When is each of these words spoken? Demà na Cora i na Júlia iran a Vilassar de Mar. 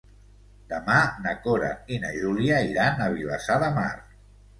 Demà 0.69 1.01
na 1.25 1.33
Cora 1.43 1.69
i 1.95 1.99
na 2.05 2.09
Júlia 2.21 2.61
iran 2.71 3.05
a 3.05 3.11
Vilassar 3.17 3.59
de 3.65 3.71
Mar. 3.77 3.91